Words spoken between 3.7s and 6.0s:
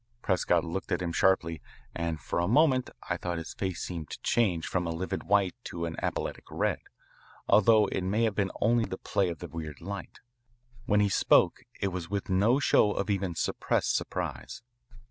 seemed to change from a livid white to an